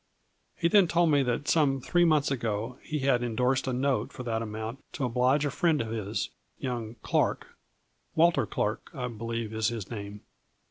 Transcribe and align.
He 0.55 0.67
then 0.67 0.87
told 0.87 1.11
me 1.11 1.21
that 1.21 1.47
some 1.47 1.79
three 1.79 2.05
months 2.05 2.31
ago 2.31 2.79
he 2.81 3.01
had 3.01 3.21
indorsed 3.21 3.67
a 3.67 3.71
note 3.71 4.19
or 4.19 4.23
that 4.23 4.41
amount 4.41 4.83
to 4.93 5.05
oblige 5.05 5.45
a 5.45 5.51
friend 5.51 5.79
of 5.79 5.91
his, 5.91 6.31
young, 6.57 6.95
Clark, 7.03 7.55
Walter 8.15 8.47
Clark, 8.47 8.89
I 8.95 9.07
believe 9.09 9.53
is 9.53 9.67
his 9.67 9.91
name. 9.91 10.21